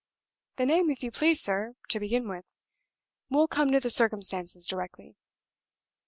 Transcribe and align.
The 0.55 0.65
name, 0.65 0.89
if 0.89 1.03
you 1.03 1.11
please, 1.11 1.43
sir, 1.43 1.75
to 1.89 1.99
begin 1.99 2.27
with 2.27 2.53
we'll 3.29 3.47
come 3.47 3.71
to 3.71 3.79
the 3.79 3.91
circumstances 3.91 4.65
directly." 4.65 5.15